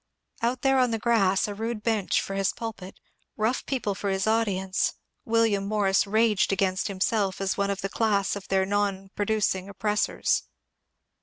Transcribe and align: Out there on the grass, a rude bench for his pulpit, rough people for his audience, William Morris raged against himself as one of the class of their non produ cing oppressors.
Out 0.41 0.63
there 0.63 0.79
on 0.79 0.89
the 0.89 0.97
grass, 0.97 1.47
a 1.47 1.53
rude 1.53 1.83
bench 1.83 2.21
for 2.21 2.33
his 2.33 2.53
pulpit, 2.53 2.99
rough 3.37 3.63
people 3.67 3.93
for 3.93 4.09
his 4.09 4.25
audience, 4.25 4.95
William 5.25 5.63
Morris 5.67 6.07
raged 6.07 6.51
against 6.51 6.87
himself 6.87 7.39
as 7.39 7.55
one 7.55 7.69
of 7.69 7.81
the 7.81 7.87
class 7.87 8.35
of 8.35 8.47
their 8.47 8.65
non 8.65 9.11
produ 9.15 9.37
cing 9.43 9.69
oppressors. 9.69 10.41